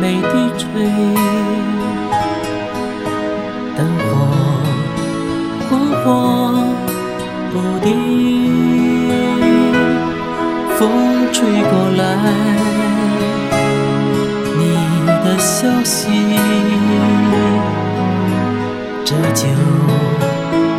[0.00, 0.64] 眉低垂，
[3.76, 4.04] 灯火
[5.68, 5.70] 昏
[6.04, 6.04] 黄
[7.52, 7.88] 不定，
[10.76, 10.80] 风
[11.32, 12.02] 吹过来，
[14.58, 14.62] 你
[15.24, 15.96] 的消息，
[19.04, 19.48] 这就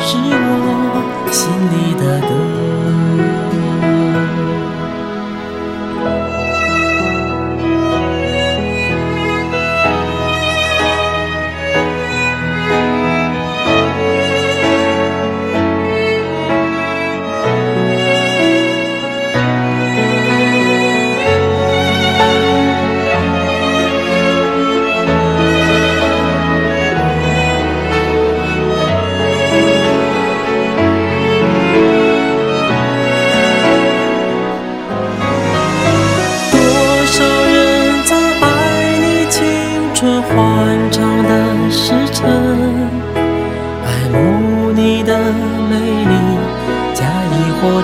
[0.00, 0.56] 是我
[1.30, 1.40] 心
[1.70, 2.61] 里的歌。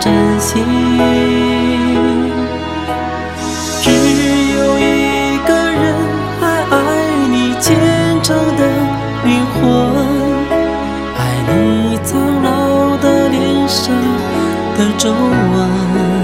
[0.00, 0.64] 真心。
[3.82, 5.82] 只有一个人
[6.40, 6.76] 还爱
[7.30, 7.76] 你虔
[8.22, 8.62] 诚的
[9.24, 9.62] 灵魂，
[11.18, 13.94] 爱你苍老的脸上
[14.76, 16.23] 的皱纹。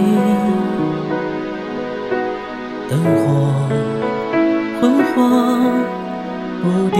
[2.91, 3.07] 灯火
[4.81, 4.81] 昏
[5.15, 5.15] 黄
[6.61, 6.99] 不定，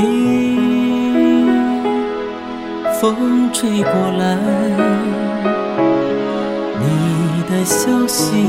[3.02, 4.24] 风吹过来，
[6.80, 6.86] 你
[7.50, 8.48] 的消息，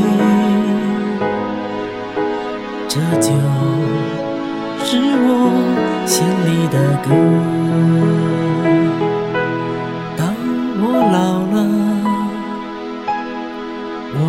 [2.86, 3.32] 这就
[4.84, 5.28] 是我
[6.06, 7.10] 心里的歌。
[10.16, 10.20] 当
[10.80, 11.18] 我老
[11.52, 11.56] 了，
[14.14, 14.20] 我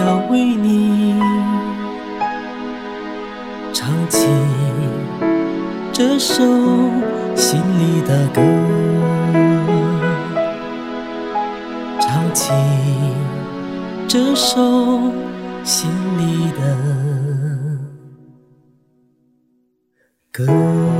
[0.00, 0.66] 要为你
[4.08, 4.26] 起
[5.92, 6.42] 这首
[7.34, 8.40] 心里的歌，
[12.00, 12.52] 唱起
[14.06, 15.00] 这首
[15.64, 16.60] 心里的
[20.32, 20.97] 歌。